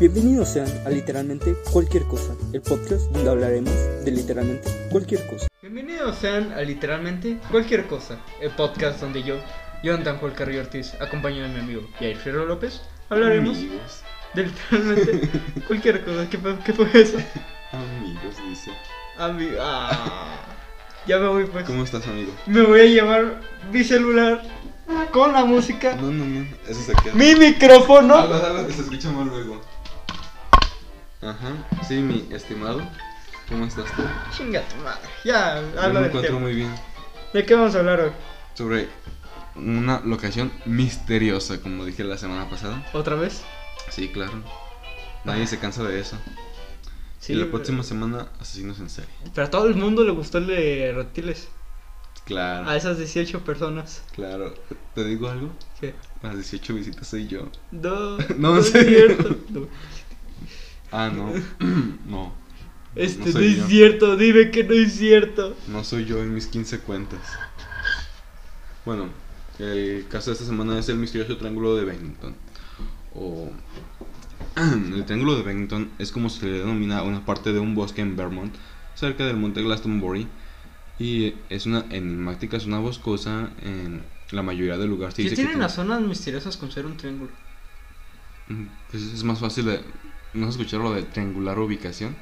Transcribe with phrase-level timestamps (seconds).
[0.00, 3.72] Bienvenidos sean a literalmente cualquier cosa, el podcast donde hablaremos
[4.04, 5.48] de literalmente cualquier cosa.
[5.60, 9.36] Bienvenidos sean a literalmente cualquier cosa, el podcast donde yo,
[9.82, 14.02] Jonathan Juan Carrillo Ortiz, acompañado de mi amigo Yair Ferro López, hablaremos Amigos.
[14.34, 15.28] de literalmente
[15.66, 16.30] cualquier cosa.
[16.30, 17.18] ¿Qué, fue- qué fue eso?
[17.72, 18.70] Amigos, dice.
[19.18, 20.36] Ami- ah,
[21.06, 21.64] ya me voy pues.
[21.64, 22.32] ¿Cómo estás, amigo?
[22.46, 23.40] Me voy a llevar
[23.72, 24.42] mi celular
[25.10, 26.46] con la música, No, no, no.
[26.68, 27.14] Eso se queda.
[27.14, 28.14] mi micrófono.
[28.14, 29.60] Habla, habla, que se escucha mal luego.
[31.22, 31.48] Ajá.
[31.86, 32.80] Sí, mi estimado.
[33.48, 34.02] ¿Cómo estás tú?
[34.36, 35.00] Chinga tu madre.
[35.24, 36.38] Ya, Yo habla me de encuentro tema.
[36.40, 36.74] muy bien.
[37.32, 38.10] ¿De qué vamos a hablar hoy?
[38.54, 38.88] Sobre
[39.56, 42.86] una locación misteriosa, como dije la semana pasada.
[42.92, 43.42] ¿Otra vez?
[43.90, 44.42] Sí, claro.
[45.24, 46.16] Nadie se cansa de eso.
[47.18, 47.32] Sí.
[47.32, 49.10] y la próxima semana, asesinos en serie.
[49.34, 51.48] Pero a todo el mundo le gustó el de reptiles.
[52.24, 52.68] Claro.
[52.68, 54.02] A esas 18 personas.
[54.14, 54.54] Claro.
[54.94, 55.50] ¿Te digo algo?
[55.80, 55.94] ¿Qué?
[56.22, 57.48] Las 18 visitas soy yo.
[57.72, 59.36] No, No, no es cierto.
[59.48, 59.66] No.
[60.92, 61.32] Ah, no.
[62.08, 62.32] no.
[62.94, 63.66] Este No es yo.
[63.66, 65.56] cierto, dime que no es cierto.
[65.68, 67.20] No soy yo en mis 15 cuentas.
[68.84, 69.08] Bueno,
[69.58, 72.34] el caso de esta semana es el misterioso triángulo de Bennington.
[73.14, 73.50] O.
[74.56, 78.16] El triángulo de Bennington es como se le denomina una parte de un bosque en
[78.16, 78.52] Vermont,
[78.94, 80.26] cerca del monte Glastonbury.
[80.98, 85.14] Y es una enigmática, es una boscosa en la mayoría de lugares.
[85.14, 87.30] ¿Qué tienen tiene- las zonas misteriosas con ser un triángulo?
[88.48, 89.80] Mm, Pues es más fácil de.
[90.34, 92.16] ¿No has escuchado lo de triangular ubicación?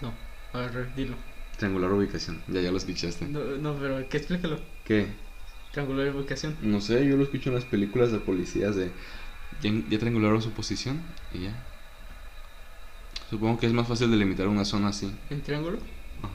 [0.00, 0.12] No,
[0.52, 1.16] a ver, dilo.
[1.56, 3.26] Triangular ubicación, ya ya lo escuchaste.
[3.26, 4.60] No, no pero que explícalo.
[4.84, 5.06] ¿Qué?
[5.72, 6.56] Triangular ubicación.
[6.62, 8.90] No sé, yo lo escucho en las películas de policías de.
[9.60, 11.00] Ya, ya triangularon su posición
[11.32, 11.54] y ya.
[13.30, 15.10] Supongo que es más fácil delimitar una zona así.
[15.30, 15.78] ¿En triángulo?
[16.22, 16.32] Ajá.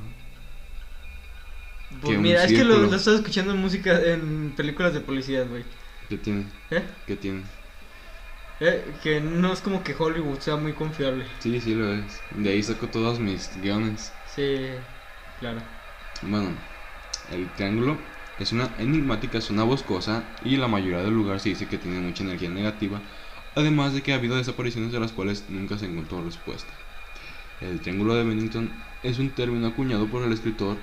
[2.02, 5.64] Pues mira, es que lo estás escuchando en música, en películas de policías, güey.
[6.10, 6.46] ¿Qué tiene?
[6.70, 6.84] ¿Eh?
[7.06, 7.44] ¿Qué tiene?
[8.62, 11.26] Eh, Que no es como que Hollywood sea muy confiable.
[11.40, 12.24] Sí, sí lo es.
[12.30, 14.14] De ahí saco todos mis guiones.
[14.24, 14.86] Sí,
[15.40, 15.62] claro.
[16.22, 16.56] Bueno,
[17.30, 18.00] el triángulo
[18.38, 22.24] es una enigmática zona boscosa y la mayoría del lugar se dice que tiene mucha
[22.24, 23.02] energía negativa,
[23.56, 26.74] además de que ha habido desapariciones de las cuales nunca se encontró respuesta.
[27.60, 30.82] El triángulo de Bennington es un término acuñado por el escritor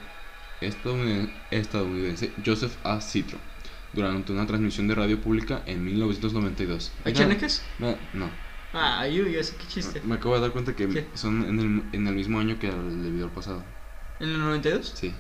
[0.61, 3.01] estadounid- estadounidense Joseph A.
[3.01, 3.41] Citro
[3.93, 6.93] durante una transmisión de radio pública en 1992.
[7.05, 7.65] ¿Hay chaneques?
[7.79, 8.31] me- No,
[8.75, 10.03] Ah, yo, yo sé qué chiste.
[10.05, 11.07] me acabo de dar cuenta que ¿Qué?
[11.15, 13.63] son en el, en el mismo año que el del video pasado.
[14.21, 14.93] ¿En el 92?
[14.95, 15.15] Sí.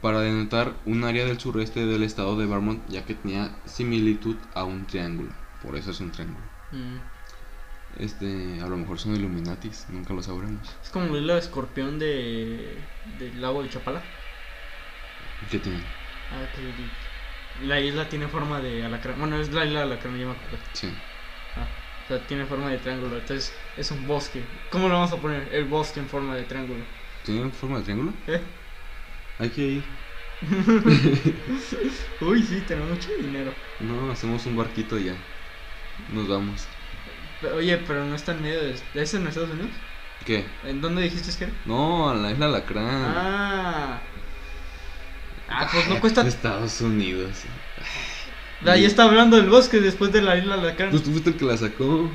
[0.00, 4.64] Para denotar un área del sureste del estado de Vermont, ya que tenía similitud a
[4.64, 5.30] un triángulo.
[5.62, 6.44] Por eso es un triángulo.
[6.72, 6.98] Mm.
[7.98, 10.68] Este, a lo mejor son Illuminatis, nunca lo sabremos.
[10.82, 12.76] Es como de escorpión de,
[13.18, 14.02] del lago de Chapala.
[15.50, 15.82] ¿Qué tienen?
[16.30, 17.13] Ah, que
[17.62, 19.18] la isla tiene forma de alacrán.
[19.18, 20.58] Bueno, es la isla de alacrán, ya me acuerdo.
[20.72, 20.92] Sí.
[21.56, 21.66] Ah,
[22.04, 23.16] o sea, tiene forma de triángulo.
[23.16, 24.42] Entonces es un bosque.
[24.70, 25.48] ¿Cómo lo vamos a poner?
[25.52, 26.84] El bosque en forma de triángulo.
[27.24, 28.12] ¿Tienen forma de triángulo?
[28.26, 28.40] ¿Eh?
[29.38, 29.84] Hay que ir.
[32.20, 33.52] Uy, sí, tenemos mucho dinero.
[33.80, 35.14] No, hacemos un barquito y ya.
[36.12, 36.66] Nos vamos.
[37.40, 38.74] Pero, Oye, pero no está en medio de...
[38.94, 39.70] ¿Es en Estados Unidos?
[40.24, 40.44] ¿Qué?
[40.64, 41.52] ¿En dónde dijiste que era?
[41.64, 43.04] No, a la isla Alacrán.
[43.16, 44.00] Ah.
[45.48, 46.26] Ah, pues no cuesta...
[46.26, 47.42] Estados Unidos.
[48.66, 50.90] Ahí está hablando del bosque después de la isla alacrán.
[50.90, 52.10] Pues tú fuiste el que la sacó.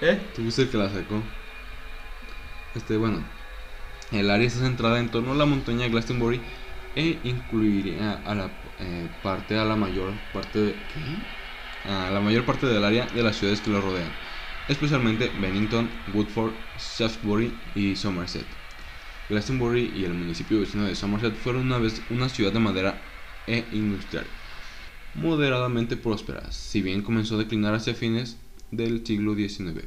[0.00, 0.20] ¿Eh?
[0.34, 1.22] Tú fuiste el que la sacó.
[2.74, 3.24] Este, bueno.
[4.12, 6.40] El área está centrada en torno a la montaña Glastonbury
[6.96, 8.50] e incluiría a la
[8.80, 11.90] eh, parte a la mayor parte de, ¿qué?
[11.90, 14.10] a la mayor parte del área de las ciudades que lo rodean,
[14.68, 18.59] especialmente Bennington, Woodford, Shaftesbury y Somerset.
[19.30, 23.00] Glastonbury y el municipio vecino de Somerset fueron una vez una ciudad de madera
[23.46, 24.26] e industrial,
[25.14, 28.36] moderadamente próspera, si bien comenzó a declinar hacia fines
[28.70, 29.84] del siglo XIX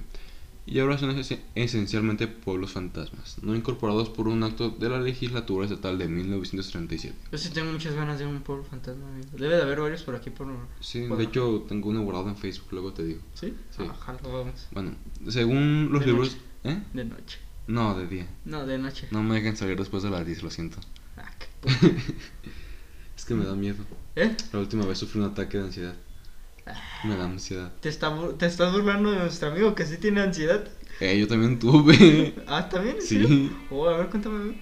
[0.66, 5.66] y ahora son esen- esencialmente pueblos fantasmas, no incorporados por un acto de la legislatura
[5.66, 7.14] estatal de 1937.
[7.34, 9.28] Yo sí tengo muchas ganas de un pueblo fantasma, amigo.
[9.34, 10.48] Debe de haber varios por aquí por...
[10.80, 13.20] Sí, por- de hecho tengo uno guardado en Facebook, luego te digo.
[13.34, 13.54] ¿Sí?
[13.76, 13.84] Sí.
[13.90, 14.68] Ajá, lo vamos.
[14.72, 14.96] Bueno,
[15.28, 16.38] según los De libros...
[16.64, 16.82] ¿Eh?
[16.94, 17.40] De noche.
[17.68, 18.28] No, de día.
[18.46, 19.08] No, de noche.
[19.12, 20.78] No me dejan salir después de las 10, lo siento.
[21.18, 21.68] Ah, qué.
[23.18, 23.78] Es que me da miedo.
[24.16, 24.36] ¿Eh?
[24.52, 25.94] La última vez sufrí un ataque de ansiedad.
[27.06, 27.72] Me da ansiedad.
[27.80, 30.68] ¿Te, está, ¿Te estás burlando de nuestro amigo que sí tiene ansiedad?
[31.00, 32.34] Eh, yo también tuve.
[32.48, 32.98] Ah, ¿también?
[32.98, 33.52] ¿En Sí.
[33.70, 34.36] Oh, a ver, cuéntame.
[34.42, 34.58] amigo.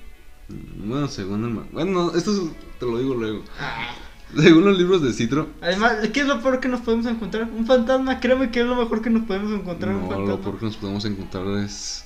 [0.86, 1.53] Bueno, según el...
[1.71, 3.44] Bueno, esto es- te lo digo luego.
[3.59, 3.95] Ah.
[4.36, 7.50] Según los libros de Citro, Además, ¿qué es lo peor que nos podemos encontrar?
[7.51, 9.94] Un fantasma, créeme que es lo mejor que nos podemos encontrar.
[9.95, 10.30] un no, fantasma.
[10.36, 12.06] lo peor que nos podemos encontrar es...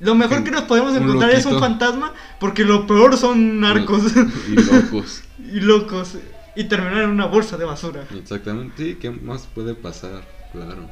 [0.00, 4.12] Lo mejor que nos podemos Un encontrar es un fantasma, porque lo peor son narcos
[4.48, 5.22] Y locos.
[5.38, 6.16] y locos.
[6.56, 8.06] Y terminar en una bolsa de basura.
[8.14, 8.82] Exactamente.
[8.82, 10.26] Sí, ¿qué más puede pasar?
[10.52, 10.88] Claro.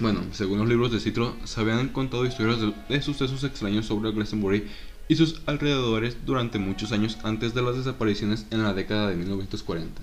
[0.00, 4.12] Bueno, según los libros de Citro, se habían contado historias de, de sucesos extraños sobre
[4.12, 4.66] Glastonbury
[5.08, 10.02] y sus alrededores durante muchos años antes de las desapariciones en la década de 1940.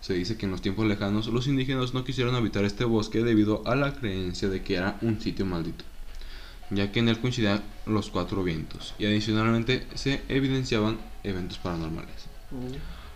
[0.00, 3.66] Se dice que en los tiempos lejanos los indígenas no quisieron habitar este bosque debido
[3.66, 5.84] a la creencia de que era un sitio maldito,
[6.70, 12.26] ya que en él coincidían los cuatro vientos y adicionalmente se evidenciaban eventos paranormales.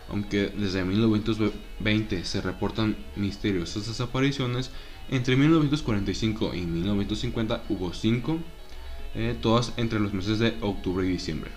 [0.09, 4.71] Aunque desde 1920 se reportan misteriosas desapariciones,
[5.11, 8.39] entre 1945 y 1950 hubo cinco,
[9.15, 11.51] eh, todas entre los meses de octubre y diciembre.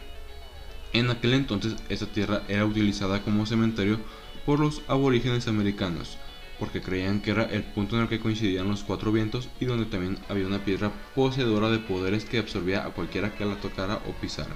[0.93, 3.99] En aquel entonces esta tierra era utilizada como cementerio
[4.45, 6.17] por los aborígenes americanos,
[6.59, 9.85] porque creían que era el punto en el que coincidían los cuatro vientos y donde
[9.85, 14.11] también había una piedra poseedora de poderes que absorbía a cualquiera que la tocara o
[14.13, 14.55] pisara.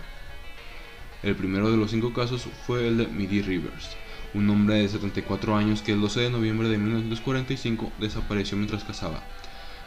[1.22, 3.98] El primero de los cinco casos fue el de Midi Rivers,
[4.34, 9.22] un hombre de 74 años que el 12 de noviembre de 1945 desapareció mientras cazaba.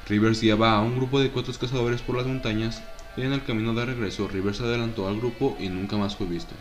[0.08, 2.82] Rivers guiaba a un grupo de cuatro cazadores por las montañas
[3.16, 6.54] y en el camino de regreso Rivers adelantó al grupo y nunca más fue visto.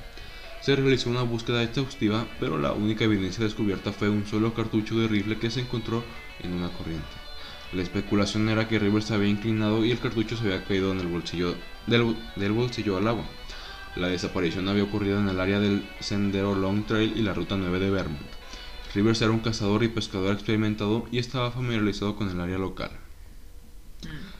[0.62, 5.08] Se realizó una búsqueda exhaustiva, pero la única evidencia descubierta fue un solo cartucho de
[5.08, 6.04] rifle que se encontró
[6.40, 7.08] en una corriente.
[7.74, 11.00] La especulación era que Rivers se había inclinado y el cartucho se había caído en
[11.00, 11.56] el bolsillo
[11.88, 13.25] del, bolsillo al agua.
[13.96, 17.80] La desaparición había ocurrido en el área del sendero Long Trail y la ruta 9
[17.80, 18.22] de Vermont.
[18.94, 22.92] Rivers era un cazador y pescador experimentado y estaba familiarizado con el área local.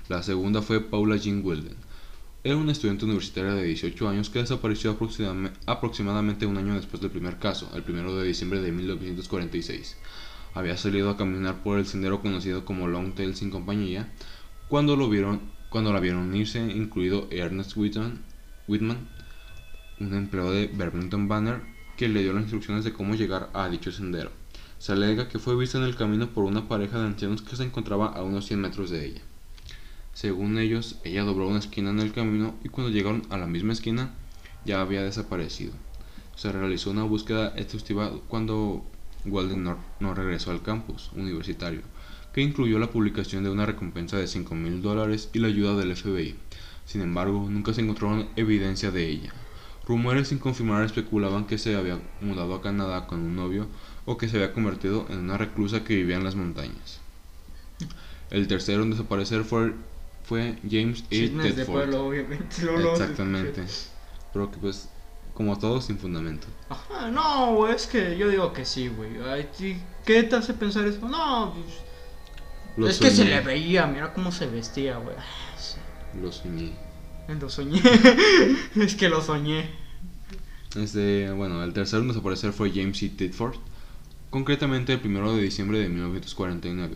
[0.08, 1.78] La segunda fue Paula Jean Wilden.
[2.44, 4.98] Era una estudiante universitaria de 18 años que desapareció
[5.68, 9.96] aproximadamente un año después del primer caso, el 1 de diciembre de 1946.
[10.56, 14.12] Había salido a caminar por el sendero conocido como Long Tail sin compañía
[14.70, 15.40] cuando, lo vieron,
[15.70, 18.18] cuando la vieron irse, incluido Ernest Whitman,
[20.00, 21.62] un empleado de Birmingham Banner,
[21.96, 24.32] que le dio las instrucciones de cómo llegar a dicho sendero.
[24.80, 27.66] Se alega que fue vista en el camino por una pareja de ancianos que se
[27.66, 29.22] encontraba a unos 100 metros de ella.
[30.14, 33.74] Según ellos, ella dobló una esquina en el camino y cuando llegaron a la misma
[33.74, 34.14] esquina
[34.66, 35.74] ya había desaparecido.
[36.36, 38.84] Se realizó una búsqueda exhaustiva cuando
[39.26, 41.82] Walden no, regresó al campus universitario,
[42.34, 45.96] que incluyó la publicación de una recompensa de 5 mil dólares y la ayuda del
[45.96, 46.36] FBI.
[46.86, 49.34] Sin embargo, nunca se encontró evidencia de ella.
[49.88, 53.68] Rumores sin confirmar especulaban que se había mudado a Canadá con un novio
[54.06, 57.00] o que se había convertido en una reclusa que vivía en las montañas.
[58.30, 59.74] El tercero en desaparecer fue,
[60.32, 61.10] fue James A.
[61.10, 62.46] Chismes de pueblo, obviamente.
[62.94, 63.66] Exactamente.
[64.32, 64.88] Pero que pues,
[65.34, 66.48] como todo, sin fundamento.
[66.70, 69.12] Ajá, no, güey, es que yo digo que sí, güey.
[70.06, 71.10] ¿Qué te hace pensar eso?
[71.10, 71.66] No, pues,
[72.78, 75.18] Lo es que se le veía, mira cómo se vestía, güey.
[75.20, 75.76] Ah, sí,
[76.22, 76.72] Lo soñé.
[77.28, 77.82] Lo soñé.
[78.78, 79.70] es que lo soñé.
[80.78, 83.10] Este, bueno, el tercero en desaparecer fue James C.
[83.10, 83.58] Tedford,
[84.30, 86.96] concretamente el 1 de diciembre de 1949,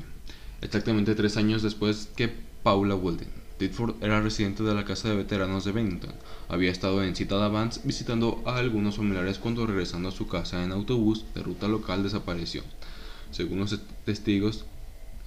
[0.61, 3.29] exactamente tres años después que Paula Walden.
[3.59, 6.15] Tedford era residente de la casa de veteranos de Bennington.
[6.50, 10.71] Había estado en Citada Vance visitando a algunos familiares cuando regresando a su casa en
[10.71, 12.63] autobús de ruta local desapareció.
[13.29, 14.65] Según los testigos,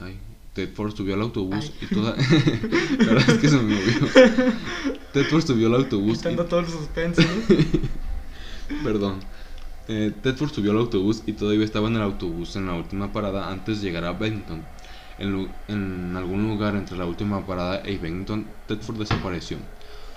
[0.00, 0.18] ay,
[0.52, 1.88] Tedford subió al autobús Ay.
[1.88, 2.16] y toda...
[2.98, 4.52] la verdad es que se me movió.
[5.12, 7.24] Tedford subió al autobús y todo el suspense.
[8.82, 9.20] Perdón.
[9.86, 13.48] Eh, Tedford subió al autobús y todavía estaba en el autobús en la última parada
[13.48, 14.64] antes de llegar a Bennington.
[15.18, 19.58] En, algún lugar entre la última parada y Bennington, Tedford desapareció.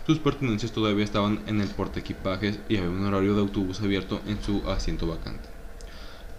[0.05, 4.41] Sus pertenencias todavía estaban en el portaequipajes y había un horario de autobús abierto en
[4.41, 5.49] su asiento vacante.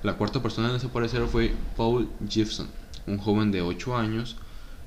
[0.03, 2.69] La cuarta persona en desaparecer fue Paul Gibson,
[3.07, 4.37] un joven de 8 años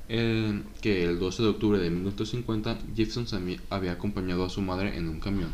[0.07, 3.25] que el 12 de octubre de 1950 Gibson
[3.69, 5.49] había acompañado a su madre en un camión.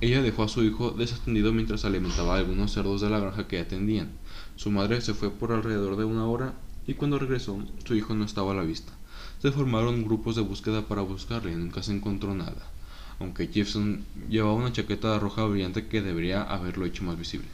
[0.00, 3.58] Ella dejó a su hijo desatendido mientras alimentaba a algunos cerdos de la granja que
[3.58, 4.10] atendían.
[4.56, 6.54] Su madre se fue por alrededor de una hora
[6.86, 8.92] y cuando regresó su hijo no estaba a la vista.
[9.40, 12.70] Se formaron grupos de búsqueda para buscarle y nunca se encontró nada,
[13.18, 17.48] aunque Gibson llevaba una chaqueta roja brillante que debería haberlo hecho más visible.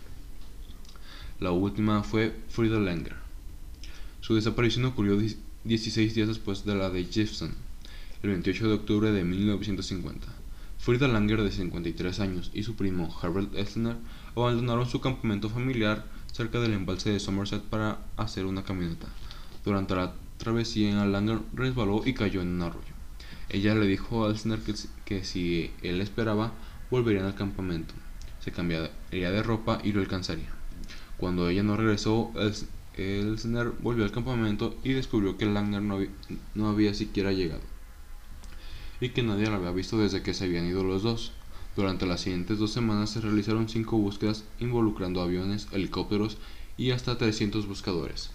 [1.40, 3.16] La última fue Frida Langer.
[4.20, 5.18] Su desaparición ocurrió
[5.64, 7.54] 16 días después de la de Gibson,
[8.22, 10.26] el 28 de octubre de 1950.
[10.78, 13.96] Frida Langer, de 53 años, y su primo Herbert Essner
[14.34, 19.06] abandonaron su campamento familiar cerca del embalse de Somerset para hacer una camioneta.
[19.64, 22.94] Durante la travesía, Langer resbaló y cayó en un arroyo.
[23.48, 26.52] Ella le dijo a Essner que, que si él esperaba,
[26.90, 27.94] volverían al campamento.
[28.40, 28.90] Se cambiaría
[29.30, 30.50] de ropa y lo alcanzaría.
[31.16, 32.66] Cuando ella no regresó, Els-
[32.96, 35.98] Elsner volvió al campamento y descubrió que Langer no,
[36.54, 37.62] no había siquiera llegado
[39.00, 41.32] y que nadie la había visto desde que se habían ido los dos.
[41.76, 46.36] Durante las siguientes dos semanas se realizaron cinco búsquedas involucrando aviones, helicópteros
[46.76, 48.30] y hasta 300 buscadores.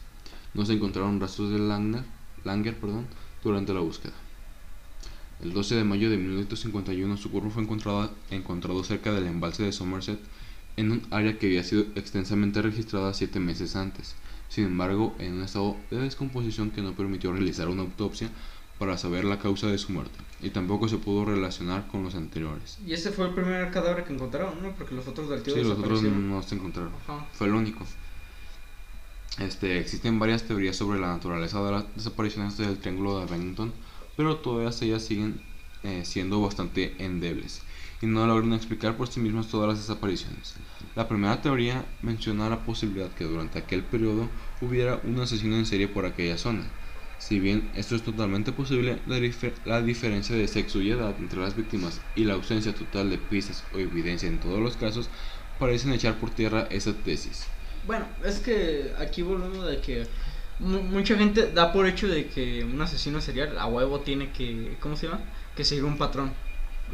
[0.53, 2.03] No se encontraron rastros de Langer
[2.47, 3.05] Langer perdón,
[3.43, 4.13] durante la búsqueda.
[5.43, 9.71] El 12 de mayo de 1951 su cuerpo fue encontrado, encontrado cerca del embalse de
[9.71, 10.19] Somerset
[10.77, 14.15] en un área que había sido extensamente registrada siete meses antes,
[14.49, 18.29] sin embargo en un estado de descomposición que no permitió realizar una autopsia
[18.79, 22.77] para saber la causa de su muerte, y tampoco se pudo relacionar con los anteriores.
[22.85, 24.71] Y ese fue el primer cadáver que encontraron, ¿no?
[24.75, 26.93] Porque los otros del tío Sí, los otros no se encontraron.
[27.03, 27.25] Ajá.
[27.33, 27.85] Fue el único.
[29.39, 33.71] Este, existen varias teorías sobre la naturaleza de las desapariciones del Triángulo de Bennington,
[34.15, 35.39] pero todas ellas siguen
[35.83, 37.61] eh, siendo bastante endebles
[38.01, 40.55] y no logran explicar por sí mismas todas las desapariciones.
[40.95, 44.27] La primera teoría menciona la posibilidad que durante aquel periodo
[44.61, 46.63] hubiera un asesino en serie por aquella zona.
[47.19, 49.19] Si bien esto es totalmente posible, la,
[49.65, 53.63] la diferencia de sexo y edad entre las víctimas y la ausencia total de pistas
[53.73, 55.09] o evidencia en todos los casos
[55.59, 57.47] parecen echar por tierra esa tesis.
[57.87, 60.07] Bueno, es que aquí volvemos de que
[60.59, 64.77] mu- mucha gente da por hecho de que un asesino serial a huevo tiene que,
[64.79, 65.21] ¿cómo se llama?
[65.55, 66.33] Que seguir un patrón.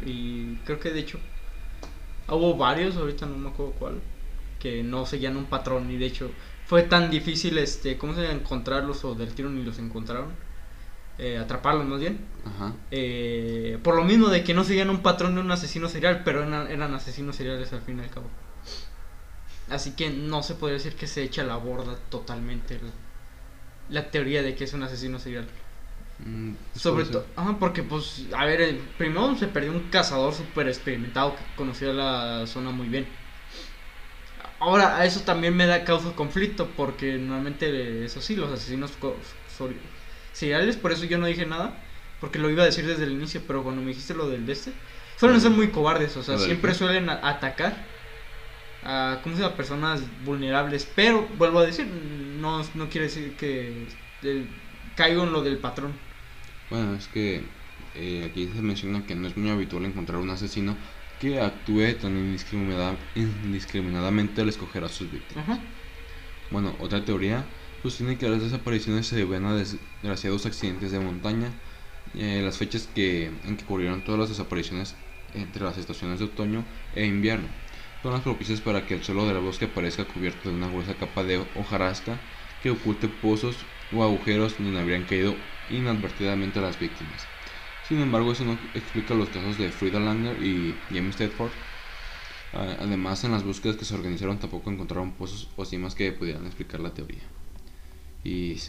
[0.06, 1.18] Y creo que de hecho
[2.28, 4.00] hubo varios, ahorita no me acuerdo cuál,
[4.58, 6.30] que no seguían un patrón y de hecho
[6.66, 8.34] fue tan difícil, este, ¿cómo se llama?
[8.34, 10.28] Encontrarlos o del tiro ni los encontraron.
[11.18, 12.18] Eh, atraparlos más bien.
[12.44, 12.74] Ajá.
[12.90, 16.42] Eh, por lo mismo de que no seguían un patrón de un asesino serial, pero
[16.44, 18.26] eran, eran asesinos seriales al fin y al cabo.
[19.70, 22.90] Así que no se podría decir que se echa a la borda totalmente la,
[23.88, 25.46] la teoría de que es un asesino serial.
[26.18, 30.32] Mm, Sobre puede todo, ajá, porque pues, a ver, eh, primero se perdió un cazador
[30.34, 33.06] súper experimentado que conocía la zona muy bien.
[34.60, 38.92] Ahora, a eso también me da causa conflicto, porque normalmente, eh, eso sí, los asesinos
[40.32, 41.84] seriales, por eso yo no dije nada,
[42.20, 44.52] porque lo iba a decir desde el inicio, pero cuando me dijiste lo del de
[44.52, 44.72] este,
[45.18, 47.93] suelen ser muy cobardes, o sea, ¿Lo del siempre suelen atacar
[48.84, 49.56] a, ¿cómo se llama?
[49.56, 53.88] Personas vulnerables, pero vuelvo a decir, no, no quiere decir que
[54.22, 54.46] eh,
[54.94, 55.92] caigo en lo del patrón.
[56.70, 57.48] Bueno, es que
[57.94, 60.76] eh, aquí se menciona que no es muy habitual encontrar un asesino
[61.18, 65.48] que actúe tan indiscriminada- indiscriminadamente al escoger a sus víctimas.
[65.48, 65.60] Ajá.
[66.50, 67.46] Bueno, otra teoría
[67.82, 71.50] sostiene que las desapariciones se deben a desgraciados accidentes de montaña.
[72.14, 74.94] Eh, las fechas que, en que ocurrieron todas las desapariciones
[75.32, 77.48] entre las estaciones de otoño e invierno
[78.04, 81.24] son las propicias para que el suelo del bosque aparezca cubierto de una gruesa capa
[81.24, 82.18] de hojarasca
[82.62, 83.56] que oculte pozos
[83.96, 85.34] o agujeros donde habrían caído
[85.70, 87.24] inadvertidamente las víctimas.
[87.88, 91.50] Sin embargo, eso no explica los casos de Frida Langer y James Tedford.
[92.52, 96.44] Ah, Además, en las búsquedas que se organizaron tampoco encontraron pozos o cimas que pudieran
[96.44, 97.22] explicar la teoría.
[98.22, 98.60] Y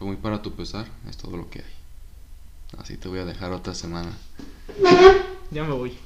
[0.00, 2.78] muy para tu pesar, es todo lo que hay.
[2.78, 4.10] Así te voy a dejar otra semana.
[5.52, 5.96] Ya me voy.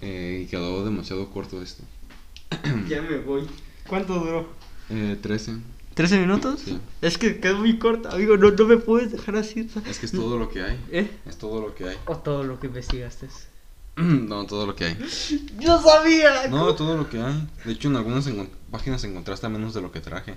[0.00, 1.82] Eh, y quedó demasiado corto esto.
[2.88, 3.46] Ya me voy.
[3.86, 4.48] ¿Cuánto duró?
[4.88, 5.58] Eh, 13.
[5.94, 6.60] ¿13 minutos?
[6.60, 6.78] Sí.
[7.02, 8.36] Es que quedó muy corta, amigo.
[8.36, 9.68] No, no me puedes dejar así.
[9.86, 10.80] Es que es todo lo que hay.
[10.90, 11.10] ¿Eh?
[11.26, 11.96] Es todo lo que hay.
[12.06, 13.28] O todo lo que investigaste.
[13.96, 14.98] no, todo lo que hay.
[15.58, 16.48] ¡Yo sabía!
[16.48, 17.48] No, todo lo que hay.
[17.64, 18.28] De hecho, en algunas
[18.70, 20.36] páginas encontraste menos de lo que traje.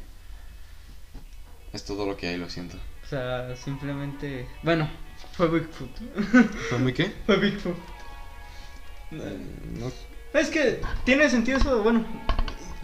[1.72, 2.78] Es todo lo que hay, lo siento.
[3.04, 4.48] O sea, simplemente.
[4.64, 4.90] Bueno,
[5.36, 5.90] fue Bigfoot.
[6.70, 7.14] ¿Fue muy qué?
[7.26, 7.76] Fue Bigfoot.
[9.14, 9.92] No,
[10.40, 11.84] Es que tiene sentido eso.
[11.84, 12.06] Bueno,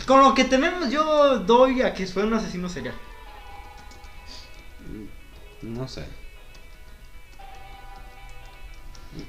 [0.06, 2.96] con lo que tenemos, yo doy a que fue un asesino serial.
[5.62, 6.06] no sé.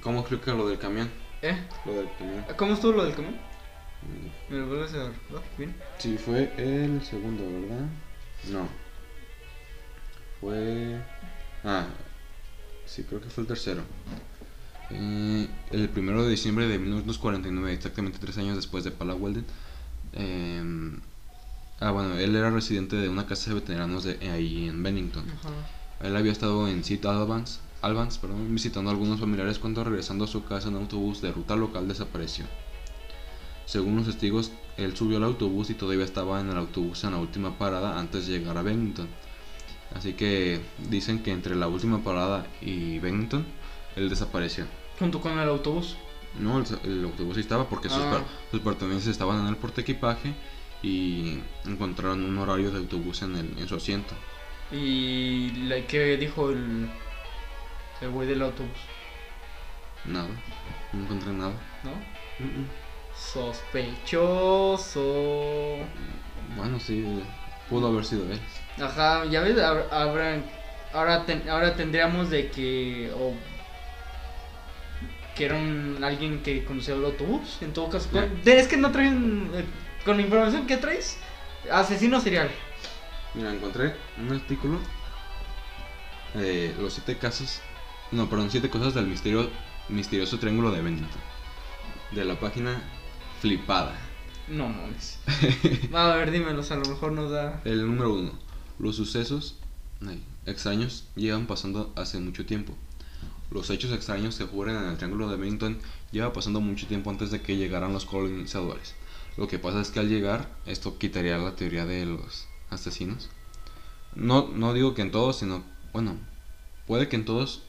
[0.02, 1.10] ¿Cómo explica lo del camión?
[1.42, 1.56] ¿Eh?
[1.86, 2.44] Lo del camión.
[2.56, 3.36] ¿Cómo estuvo lo del camión?
[4.48, 5.42] ¿Me lo vuelves a recordar?
[5.58, 5.74] Bien.
[5.98, 7.86] Sí, fue el segundo, ¿verdad?
[8.50, 8.68] No.
[10.40, 10.98] Fue.
[11.64, 11.86] Ah,
[12.86, 13.82] sí, creo que fue el tercero.
[14.92, 19.44] Eh, el primero de diciembre de 1949, exactamente tres años después de Pala Weldon.
[20.14, 20.92] eh,
[21.80, 25.24] ah, bueno, él era residente de una casa de veteranos de, ahí en Bennington.
[26.02, 27.06] Él había estado en St.
[27.06, 31.32] Albans, Albans perdón, visitando a algunos familiares cuando regresando a su casa en autobús de
[31.32, 32.46] ruta local desapareció.
[33.66, 37.18] Según los testigos, él subió al autobús y todavía estaba en el autobús en la
[37.18, 39.08] última parada antes de llegar a Bennington.
[39.94, 43.44] Así que dicen que entre la última parada y Bennington,
[43.96, 44.66] él desapareció.
[45.00, 45.96] Junto con el autobús.
[46.38, 48.22] No, el, el autobús sí estaba porque sus, Ah.
[48.52, 50.32] sus pertenencias estaban en el portaequipaje
[50.82, 54.14] y encontraron un horario de autobús en, el, en su asiento.
[54.70, 56.88] ¿Y la, qué dijo el,
[58.00, 58.70] el güey del autobús?
[60.04, 60.28] Nada,
[60.92, 61.52] no encontré nada.
[61.82, 61.90] ¿No?
[64.20, 65.76] Sospechoso.
[66.56, 67.22] Bueno, sí,
[67.68, 68.40] pudo haber sido él.
[68.82, 73.10] Ajá, ya ves, ahora, ten- ahora tendríamos de que.
[73.18, 73.34] O,
[75.40, 78.10] que era un- alguien que conducía el autobús, en todo caso.
[78.10, 79.50] Con- es que no traen.
[79.54, 79.64] eh,
[80.04, 81.16] Con la información que traes,
[81.72, 82.50] asesino serial.
[83.34, 84.78] Mira, encontré un artículo
[86.34, 87.60] eh, los siete casos,
[88.12, 89.48] no, perdón, siete cosas del misterio,
[89.88, 91.20] misterioso triángulo de Bennington.
[92.12, 92.82] De la página
[93.40, 93.96] Flipada.
[94.48, 95.20] No mames.
[95.94, 97.60] A ver, dímelos, a lo mejor nos da.
[97.64, 98.32] El número uno.
[98.78, 99.56] Los sucesos
[100.06, 102.74] ay, extraños llevan pasando hace mucho tiempo.
[103.50, 105.78] Los hechos extraños que ocurren en el Triángulo de Bennington
[106.12, 108.94] lleva pasando mucho tiempo antes de que llegaran los colonizadores.
[109.36, 113.28] Lo que pasa es que al llegar, esto quitaría la teoría de los asesinos.
[114.14, 116.16] No, no digo que en todos, sino, bueno,
[116.86, 117.62] puede que en todos,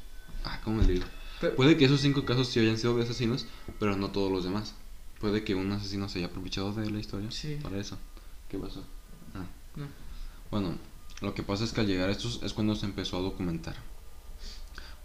[0.44, 1.06] ah, ¿cómo le digo?
[1.40, 3.48] Pero- Puede que esos cinco casos sí hayan sido de asesinos,
[3.80, 4.76] pero no todos los demás.
[5.20, 7.58] Puede que un asesino se haya aprovechado de la historia Sí.
[7.62, 7.98] para eso.
[8.50, 8.84] ¿Qué pasó?
[9.34, 9.46] Ah.
[9.76, 9.86] No.
[10.52, 10.78] Bueno,
[11.22, 13.76] lo que pasa es que al llegar a estos es cuando se empezó a documentar.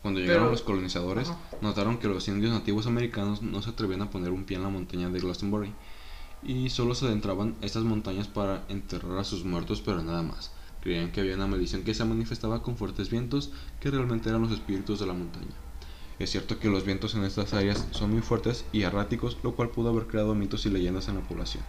[0.07, 1.39] Cuando llegaron Pero- los colonizadores, Ajá.
[1.63, 4.69] notaron que los indios nativos americanos no se atrevían a poner un pie en la
[4.69, 5.73] montaña de Glastonbury
[6.45, 10.53] y solo se adentraban a estas montañas para enterrar a sus muertos, pero nada más.
[10.81, 14.53] Creían que había una maldición que se manifestaba con fuertes vientos que realmente eran los
[14.53, 15.51] espíritus de la montaña.
[16.21, 19.71] Es cierto que los vientos en estas áreas son muy fuertes y erráticos, lo cual
[19.71, 21.65] pudo haber creado mitos y leyendas en la población.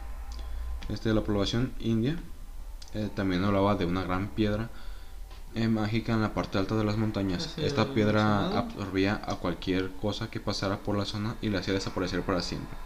[0.89, 2.22] Este, la población india
[2.94, 4.70] eh, también hablaba de una gran piedra
[5.57, 7.51] eh, mágica en la parte alta de las montañas.
[7.55, 11.73] ¿Sí Esta piedra absorbía a cualquier cosa que pasara por la zona y la hacía
[11.73, 12.77] desaparecer para siempre.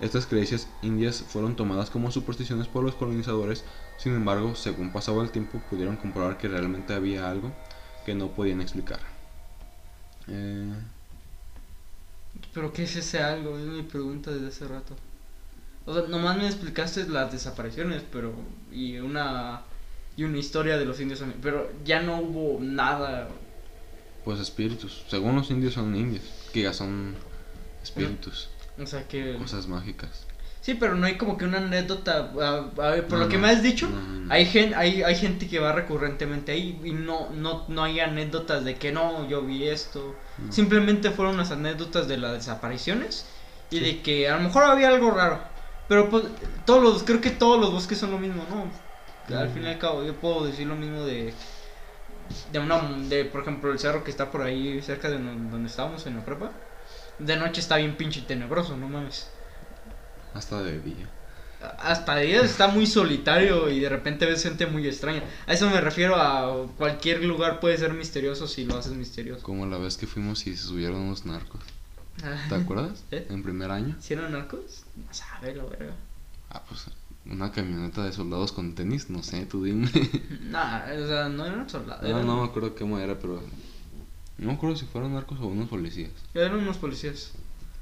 [0.00, 3.64] Estas creencias indias fueron tomadas como supersticiones por los colonizadores,
[3.98, 7.52] sin embargo, según pasaba el tiempo, pudieron comprobar que realmente había algo
[8.04, 8.98] que no podían explicar.
[10.28, 10.74] Eh,
[12.52, 13.58] ¿Pero qué es ese algo?
[13.58, 14.96] Es mi pregunta desde hace rato.
[15.84, 18.32] O sea, nomás me explicaste las desapariciones, pero.
[18.70, 19.62] Y una.
[20.16, 21.22] Y una historia de los indios.
[21.40, 23.28] Pero ya no hubo nada.
[24.24, 27.14] pues espíritus, según los indios son indios, que ya son
[27.82, 28.50] espíritus,
[28.80, 29.36] O sea que.
[29.38, 30.26] cosas mágicas.
[30.60, 32.30] Sí, pero no hay como que una anécdota.
[32.40, 34.32] a- a ver, por No, lo que no, me has dicho, no.
[34.32, 38.64] Hay, gen, hay, hay gente que va recurrentemente ahí y no, no, no hay anécdotas
[38.64, 40.20] de que no, yo vi esto.
[40.50, 43.26] Simplemente fueron las anécdotas de las desapariciones
[43.70, 45.42] y de que a lo mejor había algo raro.
[45.88, 46.24] Pero pues
[46.64, 48.70] todos los, creo que todos los bosques son lo mismo, ¿no?
[49.28, 49.52] Al Mm.
[49.54, 51.32] fin y al cabo, yo puedo decir lo mismo de,
[52.52, 56.06] de una, de por ejemplo el cerro que está por ahí cerca de donde estábamos
[56.06, 56.50] en la prepa.
[57.18, 59.28] De noche está bien pinche tenebroso, no mames.
[60.34, 61.08] Hasta de día.
[61.78, 65.22] Hasta de día está muy solitario y de repente ves gente muy extraña.
[65.46, 69.42] A eso me refiero a cualquier lugar puede ser misterioso si lo haces misterioso.
[69.44, 71.60] Como la vez que fuimos y se subieron unos narcos.
[72.48, 73.04] ¿Te acuerdas?
[73.12, 73.26] ¿Eh?
[73.30, 73.94] En primer año.
[74.00, 74.84] ¿Si eran narcos?
[74.96, 75.92] No sabe la verga.
[76.50, 76.86] Ah, pues
[77.26, 79.88] una camioneta de soldados con tenis, no sé, tú dime.
[80.50, 82.02] Nah, o sea, no eran soldados.
[82.02, 83.42] no, Eran, no me acuerdo cómo era, pero.
[84.38, 86.10] No me acuerdo si fueron narcos o unos policías.
[86.34, 87.32] eran unos policías.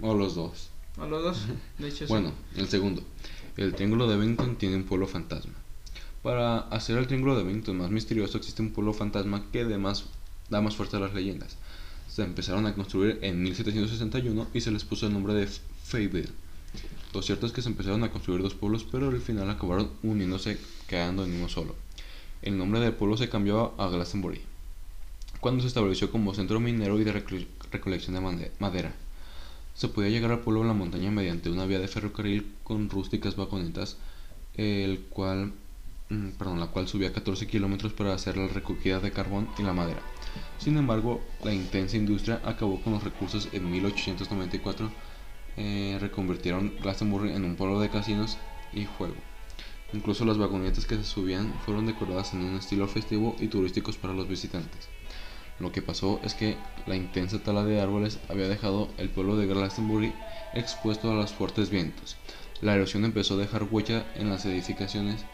[0.00, 0.70] O los dos.
[0.98, 1.46] A los dos.
[1.78, 2.06] De hecho.
[2.08, 3.02] Bueno, el segundo.
[3.56, 5.54] El Triángulo de Bennington tiene un pueblo fantasma.
[6.22, 10.04] Para hacer el Triángulo de Bennington más misterioso existe un pueblo fantasma que además
[10.50, 11.56] da más fuerza a las leyendas.
[12.08, 16.30] Se empezaron a construir en 1761 y se les puso el nombre de Fayville.
[17.12, 20.58] Lo cierto es que se empezaron a construir dos pueblos, pero al final acabaron uniéndose,
[20.86, 21.74] quedando en uno solo.
[22.42, 24.40] El nombre del pueblo se cambió a Glastonbury,
[25.40, 28.94] cuando se estableció como centro minero y de recole- recolección de made- madera.
[29.74, 33.34] Se podía llegar al pueblo en la montaña mediante una vía de ferrocarril con rústicas
[33.36, 33.96] vagonetas,
[34.56, 35.52] el cual,
[36.10, 39.72] mm, perdón, la cual subía 14 kilómetros para hacer la recogida de carbón y la
[39.72, 40.00] madera.
[40.58, 44.90] Sin embargo, la intensa industria acabó con los recursos en 1894.
[45.56, 48.38] Eh, reconvirtieron Glastonbury en un pueblo de casinos
[48.72, 49.16] y juego.
[49.92, 54.14] Incluso las vagonetas que se subían fueron decoradas en un estilo festivo y turísticos para
[54.14, 54.88] los visitantes.
[55.58, 59.46] Lo que pasó es que la intensa tala de árboles había dejado el pueblo de
[59.46, 60.12] Glastonbury
[60.54, 62.16] expuesto a los fuertes vientos.
[62.62, 65.24] La erosión empezó a dejar huella en las edificaciones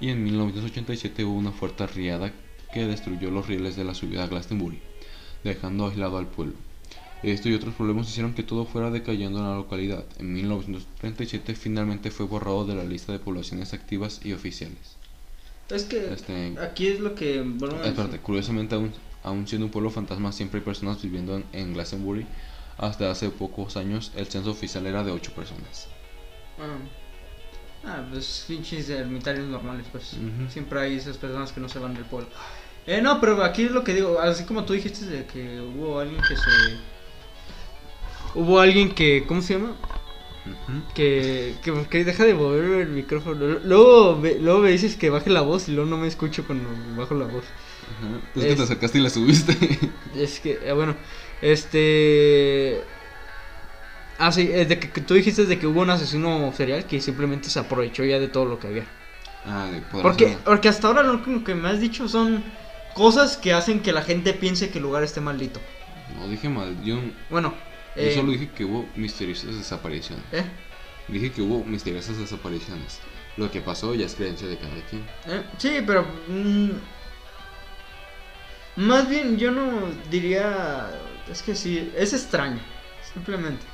[0.00, 2.32] y en 1987 hubo una fuerte riada
[2.72, 4.80] que destruyó los rieles de la subida a Glastonbury,
[5.44, 6.54] dejando aislado al pueblo.
[7.24, 10.04] Esto y otros problemas hicieron que todo fuera decayendo en la localidad.
[10.18, 14.96] En 1937 finalmente fue borrado de la lista de poblaciones activas y oficiales.
[15.70, 17.40] Es que Este, aquí es lo que.
[17.42, 21.72] Bueno, Espérate, curiosamente aún, aún siendo un pueblo fantasma siempre hay personas viviendo en, en
[21.72, 22.26] Glastonbury.
[22.76, 25.88] Hasta hace pocos años el censo oficial era de 8 personas.
[26.58, 26.78] Ah,
[27.84, 30.16] ah, pues pinches ermitaños normales, pues.
[30.48, 32.28] Siempre hay esas personas que no se van del pueblo.
[32.86, 35.98] Eh, no, pero aquí es lo que digo, así como tú dijiste de que hubo
[36.00, 36.84] alguien que se...
[38.34, 39.72] Hubo alguien que, ¿cómo se llama?
[40.94, 43.58] Que, que, que deja de mover el micrófono.
[43.64, 46.68] Luego, me- luego me dices que baje la voz y luego no me escucho cuando
[46.96, 47.44] bajo la voz.
[47.44, 48.20] Ajá.
[48.34, 49.56] Pues que Es- te acercaste y la subiste.
[50.16, 50.96] Es que, eh, bueno,
[51.42, 52.82] este...
[54.18, 57.00] Ah, sí, es de que, que tú dijiste de que hubo un asesino serial que
[57.00, 58.84] simplemente se aprovechó ya de todo lo que había.
[59.44, 59.68] ah,
[60.02, 62.44] Porque, porque hasta ahora lo único que me has dicho son
[62.94, 65.60] cosas que hacen que la gente piense que el lugar esté maldito.
[66.16, 66.96] No dije mal, yo,
[67.28, 67.54] Bueno,
[67.96, 70.24] yo solo dije que hubo misteriosas desapariciones.
[70.32, 70.44] ¿eh?
[71.08, 72.98] Dije que hubo misteriosas desapariciones.
[73.36, 75.02] Lo que pasó ya es creencia de cada quien.
[75.26, 76.06] Eh, Sí, pero.
[76.28, 76.70] mm,
[78.76, 80.90] más bien, yo no diría.
[81.30, 82.60] Es que sí, es extraño.
[83.12, 83.64] Simplemente.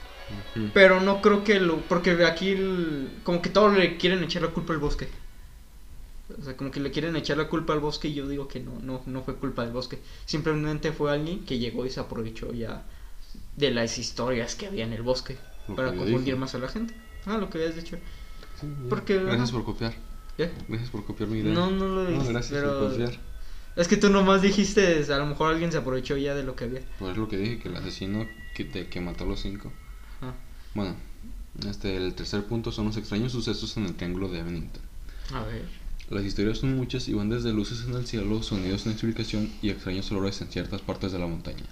[0.74, 1.78] Pero no creo que lo.
[1.80, 5.08] Porque aquí, el- como que todos le quieren echar la culpa al bosque.
[6.38, 8.60] O sea, como que le quieren echar la culpa al bosque y yo digo que
[8.60, 9.98] no, no, no fue culpa del bosque.
[10.26, 12.84] Simplemente fue alguien que llegó y se aprovechó ya
[13.60, 15.36] de las historias que había en el bosque.
[15.68, 16.36] Lo para confundir dije.
[16.36, 16.94] más a la gente.
[17.26, 17.96] Ah, lo que habías dicho.
[18.60, 18.88] Sí, ya.
[18.88, 19.94] Porque- Gracias por copiar.
[20.36, 20.50] ¿Qué?
[20.68, 21.52] Gracias por copiar mi idea.
[21.52, 22.32] No, no lo No, dijiste.
[22.32, 22.78] gracias pero...
[22.80, 23.18] por confiar.
[23.76, 26.64] Es que tú nomás dijiste, a lo mejor alguien se aprovechó ya de lo que
[26.64, 26.80] había.
[26.98, 29.72] Pues es lo que dije, que el asesino que, te, que mató a los cinco.
[30.22, 30.34] Ah,
[30.74, 30.96] Bueno,
[31.68, 34.82] este, el tercer punto son los extraños sucesos en el Triángulo de Bennington.
[35.32, 35.64] a ver.
[36.10, 39.70] Las historias son muchas y van desde luces en el cielo, sonidos sin explicación y
[39.70, 41.62] extraños olores en ciertas partes de la montaña.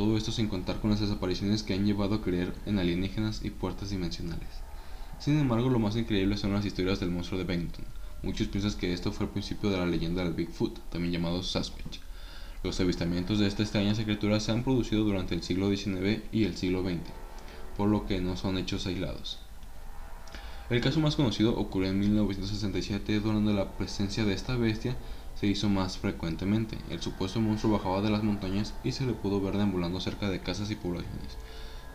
[0.00, 3.50] Todo esto sin contar con las desapariciones que han llevado a creer en alienígenas y
[3.50, 4.48] puertas dimensionales.
[5.18, 7.84] Sin embargo, lo más increíble son las historias del monstruo de Bennington.
[8.22, 11.98] Muchos piensan que esto fue el principio de la leyenda del Bigfoot, también llamado Sasquatch.
[12.64, 16.56] Los avistamientos de esta extraña criatura se han producido durante el siglo XIX y el
[16.56, 17.00] siglo XX,
[17.76, 19.38] por lo que no son hechos aislados.
[20.70, 24.96] El caso más conocido ocurrió en 1967, donde la presencia de esta bestia
[25.34, 26.78] se hizo más frecuentemente.
[26.90, 30.38] El supuesto monstruo bajaba de las montañas y se le pudo ver deambulando cerca de
[30.38, 31.36] casas y poblaciones.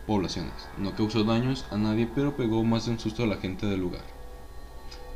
[0.06, 0.52] poblaciones.
[0.76, 3.80] No causó daños a nadie, pero pegó más de un susto a la gente del
[3.80, 4.04] lugar.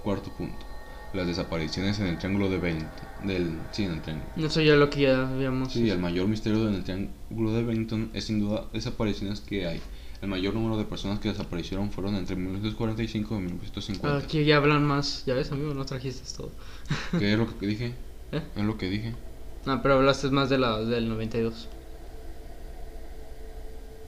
[0.02, 0.66] Cuarto punto.
[1.12, 3.08] Las desapariciones en el Triángulo de Bennington.
[3.24, 4.46] Del, sí, en el Triángulo.
[4.46, 5.72] Eso ya lo que ya habíamos.
[5.72, 9.82] Sí, el mayor misterio en el Triángulo de Bennington es sin duda desapariciones que hay.
[10.22, 14.18] El mayor número de personas que desaparecieron fueron entre 1945 y 1950.
[14.18, 15.24] Aquí ya hablan más.
[15.24, 16.50] Ya ves, amigo, no trajiste todo.
[17.18, 17.94] ¿Qué es lo que dije?
[18.32, 18.42] ¿Eh?
[18.54, 19.14] Es lo que dije.
[19.64, 21.68] No, pero hablaste más de la del 92.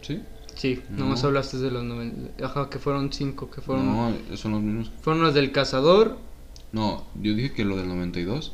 [0.03, 0.21] ¿Sí?
[0.55, 1.05] Sí, No.
[1.05, 2.45] nomás hablaste de los 90.
[2.45, 3.87] Ajá, que fueron cinco, que fueron.
[3.87, 4.91] No, son los mismos.
[5.01, 6.19] Fueron los del cazador.
[6.73, 8.53] No, yo dije que lo del 92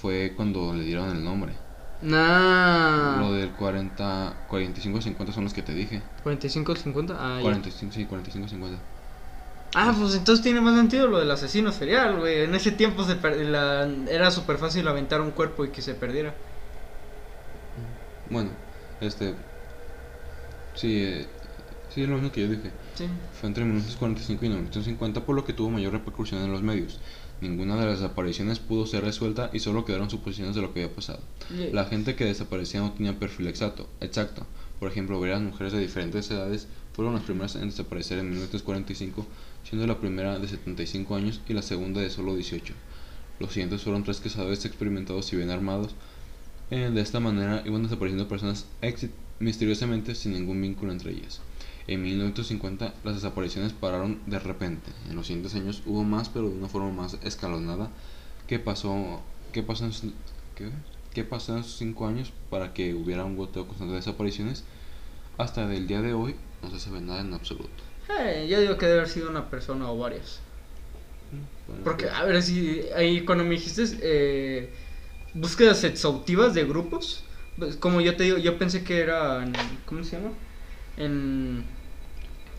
[0.00, 1.52] fue cuando le dieron el nombre.
[2.00, 3.18] Nah.
[3.20, 6.00] Lo del 40, 45, 50 son los que te dije.
[6.22, 7.16] 45, 50.
[7.18, 7.42] Ah, ya.
[7.42, 8.78] 45, sí, 45, 50.
[9.74, 12.42] Ah, pues entonces tiene más sentido lo del asesino serial, güey.
[12.44, 15.94] En ese tiempo se per- la- era súper fácil aventar un cuerpo y que se
[15.94, 16.34] perdiera.
[18.30, 18.50] Bueno,
[19.00, 19.34] este.
[20.74, 21.26] Sí, eh,
[21.92, 22.70] sí, es lo mismo que yo dije.
[22.94, 23.06] Sí.
[23.40, 26.98] Fue entre 1945 y 1950, por lo que tuvo mayor repercusión en los medios.
[27.40, 30.94] Ninguna de las desapariciones pudo ser resuelta y solo quedaron suposiciones de lo que había
[30.94, 31.20] pasado.
[31.72, 33.88] La gente que desaparecía no tenía perfil exacto.
[34.00, 34.46] exacto.
[34.80, 39.26] Por ejemplo, varias mujeres de diferentes edades fueron las primeras en desaparecer en 1945,
[39.62, 42.74] siendo la primera de 75 años y la segunda de solo 18.
[43.38, 45.94] Los siguientes fueron tres cazadores experimentados y bien armados.
[46.70, 48.66] Eh, de esta manera iban desapareciendo personas
[49.38, 51.40] misteriosamente sin ningún vínculo entre ellas.
[51.88, 54.92] En 1950 las desapariciones pararon de repente.
[55.08, 57.90] En los siguientes años hubo más, pero de una forma más escalonada.
[58.46, 59.22] ¿Qué pasó?
[59.52, 59.92] ¿Qué pasó en,
[60.54, 60.70] qué,
[61.14, 64.64] qué pasó en esos cinco años para que hubiera un goteo constante de desapariciones?
[65.38, 67.70] Hasta el día de hoy no se sabe nada en absoluto.
[68.20, 70.40] Eh, yo digo que debe haber sido una persona o varias.
[71.66, 74.70] Bueno, Porque, pues, a ver, si ahí cuando me dijiste eh,
[75.34, 77.24] búsquedas exhaustivas de grupos,
[77.58, 79.52] pues, como yo te digo, yo pensé que era, en-
[79.86, 80.32] ¿cómo se llama?
[80.96, 81.64] En,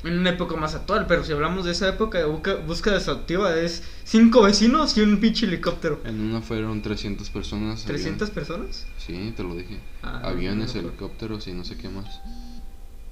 [0.04, 3.84] en una época más actual, pero si hablamos de esa época de búsqueda exhaustiva es
[4.06, 6.00] cinco vecinos y un pinche helicóptero.
[6.06, 7.86] En una fueron 300 personas.
[7.86, 8.88] avión- ¿300 personas?
[8.98, 9.80] Sí, te lo dije.
[10.04, 12.22] Ah, Aviones, no, helicópteros y no sé qué más.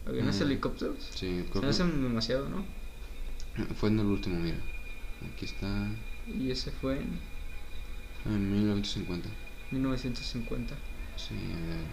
[0.06, 0.44] ¿Aviones Mm.
[0.44, 0.96] helicópteros?
[1.16, 2.66] Sí, Se creo que hacen demasiado, ¿no?
[3.76, 4.58] fue en el último, mira.
[5.34, 5.88] Aquí está
[6.40, 7.20] Y ese fue en
[8.26, 9.30] en 1950.
[9.72, 10.76] 1950.
[11.16, 11.86] Sí, a ver.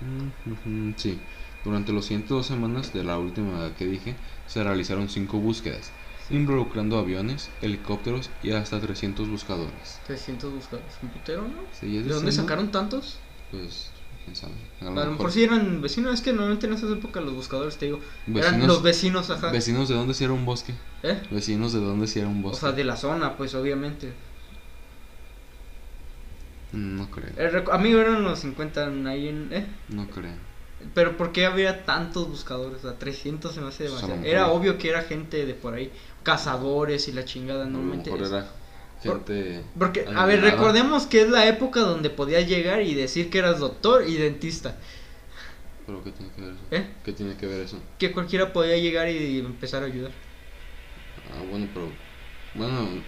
[0.00, 1.20] Mm, ujú, sí.
[1.64, 5.90] Durante los 102 semanas de la última que dije, se realizaron 5 búsquedas,
[6.30, 10.00] involucrando aviones, helicópteros y hasta 300 buscadores.
[10.06, 10.94] 300 buscadores.
[11.02, 11.64] ¿Un putero, no?
[11.78, 13.18] Sí, ¿De dónde sacaron tantos?
[13.50, 13.90] Pues,
[14.24, 14.54] quién sabe.
[14.80, 17.76] A A lo mejor si eran vecinos, es que normalmente en esas épocas los buscadores,
[17.76, 19.50] te digo, eran Vecinos- los vecinos, ajá.
[19.50, 20.74] Vecinos de dónde si era un bosque.
[21.02, 21.20] ¿Eh?
[21.30, 22.60] Vecinos de dónde si era un O bosque.
[22.60, 24.12] sea, de la zona, pues obviamente.
[26.72, 27.30] No creo.
[27.36, 29.48] El rec- amigo, eran los 50 ahí en...
[29.52, 29.66] ¿eh?
[29.88, 30.48] No creo.
[30.94, 32.84] Pero ¿por qué había tantos buscadores?
[32.84, 34.22] O sea, 300 se me hace demasiado.
[34.24, 38.10] Era obvio que era gente de por ahí, cazadores y la chingada, normalmente.
[38.10, 38.50] era
[39.02, 39.64] gente.
[39.78, 43.58] Porque, a ver, recordemos que es la época donde podías llegar y decir que eras
[43.58, 44.76] doctor y dentista.
[45.86, 46.62] ¿Pero qué tiene que ver eso?
[46.70, 46.90] ¿Eh?
[47.04, 47.78] ¿Qué tiene que ver eso?
[47.98, 50.12] Que cualquiera podía llegar y empezar a ayudar.
[51.32, 51.90] Ah, bueno, pero.
[52.54, 53.02] Bueno.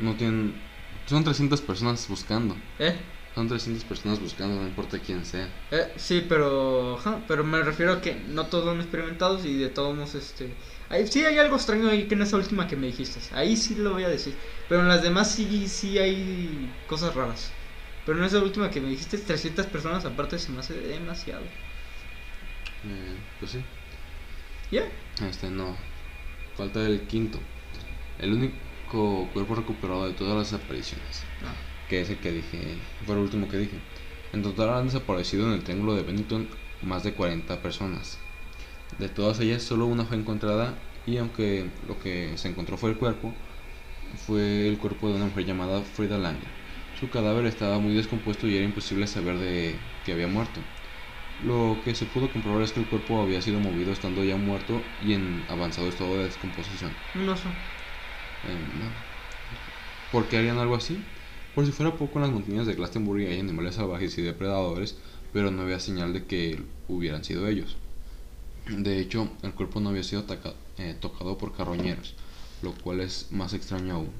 [0.00, 0.60] No tienen.
[1.06, 2.56] Son 300 personas buscando.
[2.78, 2.96] ¿Eh?
[3.38, 5.48] Son 300 personas buscando, no importa quién sea.
[5.70, 6.98] Eh, sí, pero
[7.28, 10.52] pero me refiero a que no todos son experimentados y de todos modos, este...
[10.88, 13.20] Ahí, sí hay algo extraño ahí que en esa última que me dijiste.
[13.32, 14.34] Ahí sí lo voy a decir.
[14.68, 17.52] Pero en las demás sí, sí hay cosas raras.
[18.04, 21.44] Pero en esa última que me dijiste, 300 personas aparte se me hace demasiado.
[21.44, 23.60] Eh, pues sí.
[24.72, 24.82] ¿Ya?
[25.30, 25.76] Este no.
[26.56, 27.38] Falta el quinto.
[28.18, 31.22] El único cuerpo recuperado de todas las apariciones.
[31.44, 31.67] Ah.
[31.88, 32.76] Que es el que dije.
[33.06, 33.78] Fue el último que dije.
[34.32, 36.48] En total han desaparecido en el triángulo de Bennington
[36.82, 38.18] más de 40 personas.
[38.98, 40.74] De todas ellas, solo una fue encontrada.
[41.06, 43.32] Y aunque lo que se encontró fue el cuerpo,
[44.26, 46.48] fue el cuerpo de una mujer llamada Frida Langer.
[47.00, 50.60] Su cadáver estaba muy descompuesto y era imposible saber de que había muerto.
[51.44, 54.82] Lo que se pudo comprobar es que el cuerpo había sido movido estando ya muerto
[55.06, 56.90] y en avanzado estado de descomposición.
[57.14, 57.48] No sé.
[57.48, 58.90] Eh, no.
[60.10, 60.98] ¿Por qué harían algo así?
[61.58, 64.94] Por si fuera poco, en las montañas de Glastonbury hay animales salvajes y depredadores,
[65.32, 67.76] pero no había señal de que hubieran sido ellos.
[68.68, 70.24] De hecho, el cuerpo no había sido
[70.78, 72.14] eh, tocado por carroñeros,
[72.62, 74.10] lo cual es más extraño aún.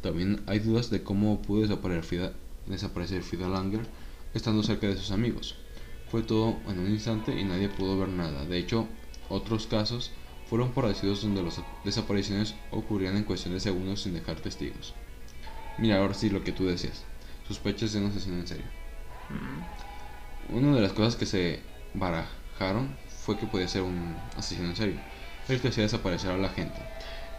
[0.00, 2.32] También hay dudas de cómo pudo desaparecer Frida,
[2.64, 3.22] desaparecer
[4.32, 5.56] estando cerca de sus amigos.
[6.10, 8.46] Fue todo en un instante y nadie pudo ver nada.
[8.46, 8.88] De hecho,
[9.28, 10.12] otros casos
[10.48, 14.94] fueron parecidos donde las desapariciones ocurrían en cuestión de segundos sin dejar testigos.
[15.76, 17.02] Mira, ahora sí lo que tú decías.
[17.48, 18.66] Sospechas de un asesino en serio.
[19.28, 20.54] Mm.
[20.56, 21.60] Una de las cosas que se
[21.94, 22.88] barajaron
[23.24, 24.96] fue que podía ser un asesino en serio,
[25.48, 26.80] el que hacía desaparecer a la gente.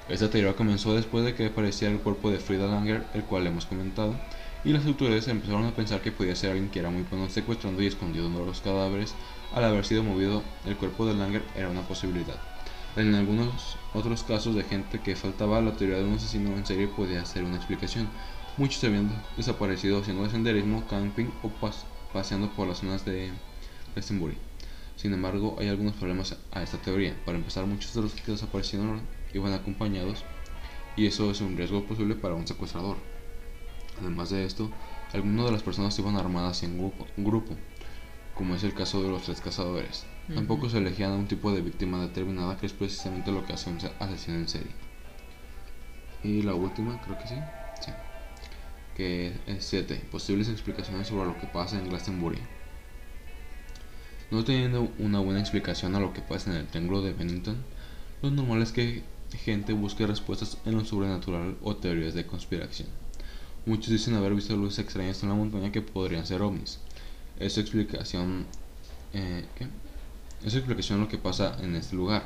[0.09, 3.65] Esta teoría comenzó después de que apareciera el cuerpo de Frida Langer, el cual hemos
[3.65, 4.15] comentado,
[4.63, 7.81] y las autoridades empezaron a pensar que podía ser alguien que era muy bueno secuestrando
[7.81, 9.13] y escondiendo los cadáveres.
[9.53, 12.35] Al haber sido movido, el cuerpo de Langer era una posibilidad.
[12.95, 16.87] En algunos otros casos de gente que faltaba, la teoría de un asesino en serie
[16.87, 18.07] podía ser una explicación.
[18.57, 23.31] Muchos habían desaparecido haciendo senderismo, camping o pas- paseando por las zonas de
[23.93, 24.37] Glastonbury.
[24.95, 27.13] Sin embargo, hay algunos problemas a esta teoría.
[27.25, 29.01] Para empezar, muchos de los que desaparecieron
[29.33, 30.23] iban acompañados
[30.95, 32.95] y eso es un riesgo posible para un secuestrador.
[33.99, 34.71] Además de esto,
[35.11, 37.57] algunas de las personas iban armadas en grupo, grupo,
[38.33, 40.05] como es el caso de los tres cazadores.
[40.33, 43.69] Tampoco se elegían a un tipo de víctima determinada, que es precisamente lo que hace
[43.69, 44.71] un asesino en serie.
[46.23, 47.35] Y la última, creo que sí,
[47.81, 47.91] sí.
[48.95, 50.01] que es 7.
[50.11, 52.39] Posibles explicaciones sobre lo que pasa en Glastonbury.
[54.31, 57.57] No teniendo una buena explicación a lo que pasa en el triángulo de Bennington,
[58.23, 59.03] lo normal es que
[59.43, 62.87] gente busque respuestas en lo sobrenatural o teorías de conspiración.
[63.67, 66.79] Muchos dicen haber visto luces extrañas en la montaña que podrían ser ovnis.
[67.39, 68.47] Esa explicación,
[69.13, 69.67] eh, ¿qué?
[70.45, 72.23] Esa explicación lo que pasa en este lugar.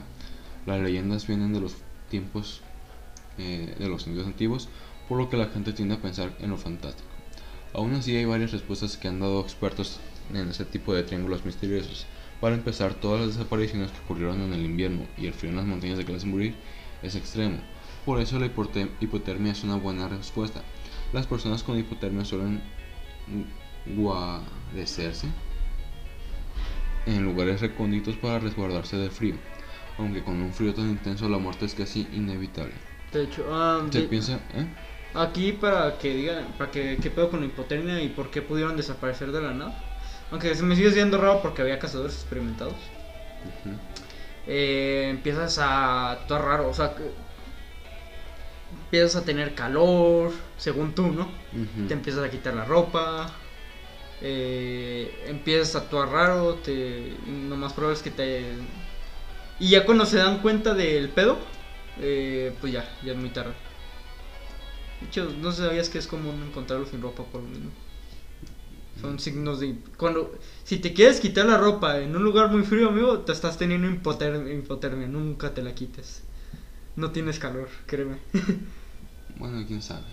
[0.66, 1.76] Las leyendas vienen de los
[2.10, 2.62] tiempos
[3.38, 4.68] eh, de los indios antiguos,
[5.08, 7.08] por lo que la gente tiende a pensar en lo fantástico.
[7.74, 10.00] Aún así hay varias respuestas que han dado expertos
[10.34, 12.08] en ese tipo de triángulos misteriosos.
[12.42, 15.66] Para empezar, todas las desapariciones que ocurrieron en el invierno y el frío en las
[15.66, 16.56] montañas de Glastonbury
[17.02, 17.60] es extremo.
[18.06, 20.62] Por eso la hipote- hipotermia es una buena respuesta.
[21.14, 22.62] Las personas con hipotermia suelen
[23.96, 25.28] guarecerse
[27.16, 29.36] en lugares recónditos para resguardarse del frío.
[29.98, 32.74] Aunque con un frío tan intenso la muerte es casi inevitable.
[33.12, 33.46] De hecho,
[33.92, 34.66] Se de- piensa, ¿eh?
[35.14, 38.78] aquí para que digan, para que qué pedo con la hipotermia y por qué pudieron
[38.78, 39.74] desaparecer de la nada.
[40.32, 42.76] Aunque se me sigue siendo raro porque había cazadores experimentados.
[42.76, 43.76] Ujú.
[44.52, 47.12] eh, empiezas a actuar raro, o sea, que-
[48.86, 51.24] empiezas a tener calor, según tú, ¿no?
[51.54, 51.88] Ujú.
[51.88, 53.32] Te empiezas a quitar la ropa,
[54.22, 57.14] eh, empiezas a actuar raro, te,
[57.48, 58.44] lo más probable es que te...
[59.60, 61.38] Y ya cuando se dan cuenta del pedo,
[62.00, 63.54] eh, pues ya, ya es muy tarde.
[65.02, 67.72] De hecho, no sabías que es común encontrarlo sin ropa por lo mismo.
[69.02, 69.76] Son signos de...
[69.98, 70.38] Cuando...
[70.64, 73.90] Si te quieres quitar la ropa en un lugar muy frío, amigo, te estás teniendo
[73.90, 75.08] hipotermia, hipotermia.
[75.08, 76.24] Nunca te la quites.
[76.96, 78.18] No tienes calor, créeme.
[79.38, 80.04] Bueno, quién sabe.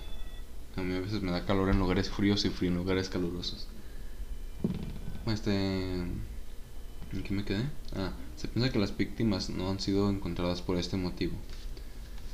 [0.77, 3.67] A mí a veces me da calor en lugares fríos y frío en lugares calurosos.
[5.27, 5.53] Este.
[7.13, 7.65] ¿En qué me quedé?
[7.95, 11.35] Ah, se piensa que las víctimas no han sido encontradas por este motivo.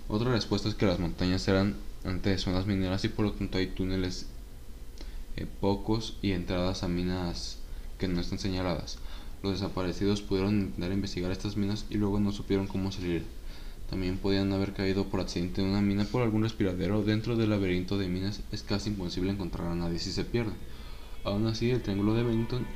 [0.08, 3.68] Otra respuesta es que las montañas eran antes zonas mineras y por lo tanto hay
[3.68, 4.26] túneles
[5.36, 7.58] eh, pocos y entradas a minas
[7.98, 8.98] que no están señaladas.
[9.42, 13.24] Los desaparecidos pudieron intentar investigar estas minas y luego no supieron cómo salir.
[13.88, 17.02] También podían haber caído por accidente en una mina por algún respiradero.
[17.02, 20.52] Dentro del laberinto de minas es casi imposible encontrar a nadie si se pierde.
[21.24, 22.66] Aún así, el Triángulo de Bennington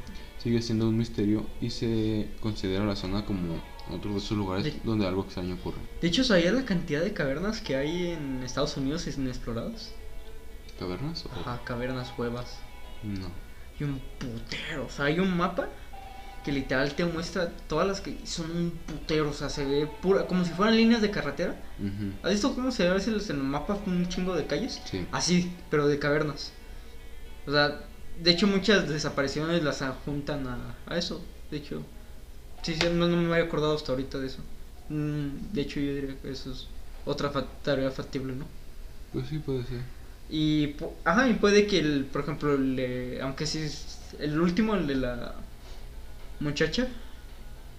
[0.43, 4.81] sigue siendo un misterio y se considera la zona como otro de esos lugares De-
[4.85, 5.79] donde algo extraño ocurre.
[6.01, 9.93] De hecho, ¿sabías la cantidad de cavernas que hay en Estados Unidos inexploradas?
[10.79, 11.25] ¿Cavernas?
[11.27, 12.59] o- Ajá, cavernas, cuevas.
[13.03, 13.29] No.
[13.79, 14.87] y un putero.
[14.87, 15.69] O sea, hay un mapa
[16.45, 19.29] que literal te muestra todas las que son un putero.
[19.31, 21.57] O sea, se ve pura, como si fueran líneas de carretera.
[22.23, 24.81] ¿Has visto cómo se ve a veces en el mapa un chingo de calles?
[24.87, 25.07] Sí.
[25.13, 26.53] Así, pero de cavernas.
[27.47, 27.81] O sea,
[28.23, 31.25] de hecho muchas desapariciones las juntan a, a eso.
[31.51, 31.83] De hecho,
[32.63, 34.39] sí, sí, no, no me había acordado hasta ahorita de eso.
[34.89, 36.67] Mm, De hecho, yo diría que eso es
[37.05, 38.47] otra fa- tarea factible, ¿no?
[39.13, 39.81] Pues sí, puede ser.
[40.31, 40.75] Y,
[41.05, 44.97] ajá, y puede que, el, por ejemplo, el aunque sí, es- el último, el de
[44.97, 45.35] la
[46.41, 46.89] muchacha,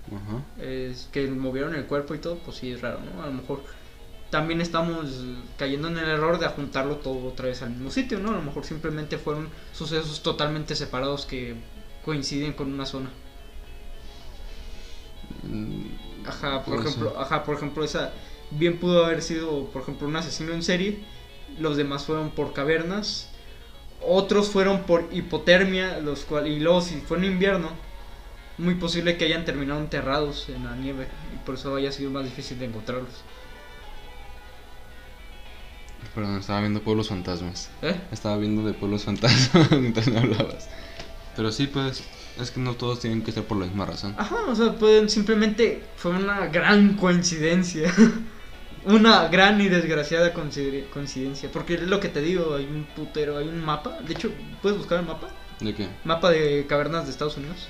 [0.08, 0.42] Ajá.
[0.64, 3.24] es que movieron el cuerpo y todo, pues sí es raro, ¿no?
[3.24, 3.64] A lo mejor
[4.30, 5.24] también estamos
[5.58, 8.32] cayendo en el error de juntarlo todo otra vez al mismo sitio, ¿no?
[8.32, 11.56] A lo mejor simplemente fueron sucesos totalmente separados que
[12.04, 13.10] coinciden con una zona.
[15.44, 15.86] Mm,
[16.26, 18.12] Ajá, por ejemplo, ajá, por ejemplo, esa
[18.52, 21.00] bien pudo haber sido, por ejemplo, un asesino en serie.
[21.60, 23.30] Los demás fueron por cavernas.
[24.02, 27.70] Otros fueron por hipotermia, los cual y luego si fue en invierno,
[28.58, 32.26] muy posible que hayan terminado enterrados en la nieve y por eso haya sido más
[32.26, 33.24] difícil de encontrarlos.
[36.18, 37.70] Perdón, estaba viendo Pueblos Fantasmas.
[37.84, 37.94] ¿Eh?
[38.12, 40.68] Estaba viendo de Pueblos Fantasmas mientras me hablabas.
[41.36, 42.04] Pero sí, pues,
[42.42, 44.16] es que no todos tienen que ser por la misma razón.
[44.18, 47.94] Ajá, o sea, pueden simplemente fue una gran coincidencia.
[48.86, 51.52] una gran y desgraciada coincide- coincidencia.
[51.52, 54.00] Porque es lo que te digo, hay un putero, hay un mapa.
[54.00, 54.32] De hecho,
[54.64, 55.28] ¿puedes buscar el mapa?
[55.60, 55.88] ¿De qué?
[56.04, 57.68] Mapa de cavernas de Estados Unidos.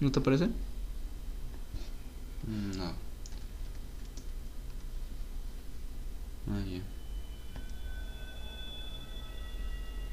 [0.00, 0.46] ¿No te parece?
[2.46, 2.84] No.
[6.48, 6.80] Ah, ya.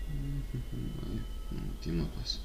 [0.07, 1.21] Vaya,
[1.51, 2.41] mm, ¿Qué mapas?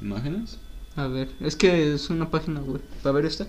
[0.00, 0.58] ¿Imágenes?
[0.96, 2.82] A ver, es que es una página web.
[3.02, 3.46] ¿Para ver esta?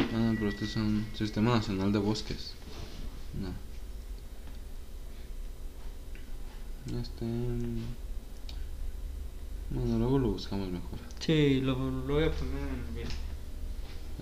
[0.00, 2.54] Ah, pero este es un Sistema Nacional de Bosques.
[3.40, 3.52] No.
[7.00, 7.26] Este.
[9.70, 10.98] Bueno, luego lo buscamos mejor.
[11.18, 12.54] Sí, lo, lo voy a poner
[12.88, 13.08] en bien.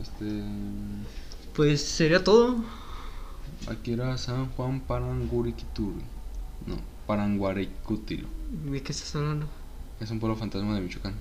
[0.01, 0.43] Este.
[1.55, 2.57] Pues sería todo.
[3.69, 6.05] Aquí era San Juan Parangurikituri.
[6.67, 8.27] No, Paranguaricutiro.
[8.71, 9.47] ¿De qué estás hablando?
[10.01, 11.15] Es un pueblo fantasma de Michoacán.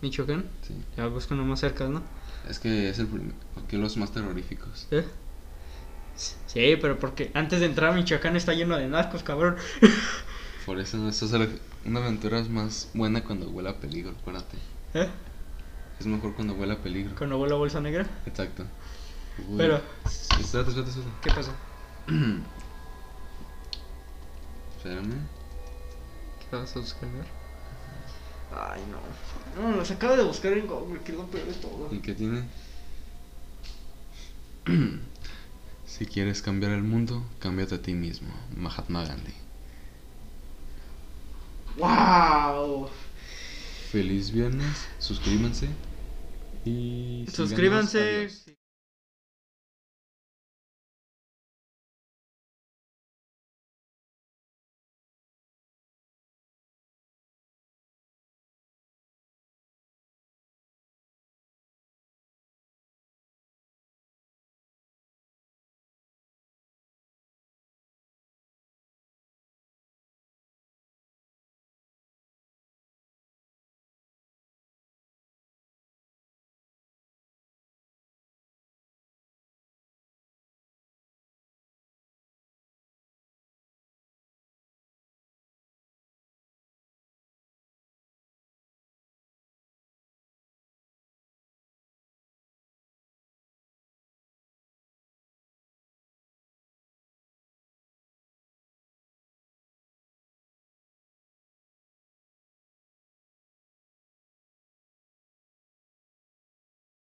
[0.00, 0.44] ¿Michoacán?
[0.66, 0.74] Sí.
[0.96, 2.02] Ya busco uno más cerca, ¿no?
[2.48, 3.34] Es que es el primer.
[3.62, 4.86] Aquí los más terroríficos.
[4.90, 5.04] ¿Eh?
[6.16, 9.56] Sí, pero porque antes de entrar a Michoacán está lleno de narcos, cabrón.
[10.66, 14.56] Por eso, eso es el- una aventura es más buena cuando huele a peligro, acuérdate.
[14.94, 15.08] ¿Eh?
[15.98, 17.14] Es mejor cuando huele a peligro.
[17.14, 18.06] Con abuela bolsa negra.
[18.26, 18.64] Exacto.
[19.48, 19.56] Uy.
[19.58, 21.10] Pero, Espérate, espérate, espérate.
[21.22, 21.52] ¿qué pasa?
[24.76, 25.14] Espérame.
[26.50, 27.08] ¿Qué vas a buscar?
[28.54, 29.62] Ay, no.
[29.62, 31.88] No, los acabo de buscar en Google, que es lo peor de todo.
[31.92, 32.44] ¿Y qué tiene?
[35.86, 38.32] si quieres cambiar el mundo, cámbiate a ti mismo.
[38.56, 39.41] Mahatma Gandhi.
[41.74, 42.90] ¡Wow!
[43.90, 45.68] Feliz viernes, suscríbanse
[46.64, 47.26] y.
[47.30, 48.28] Suscríbanse.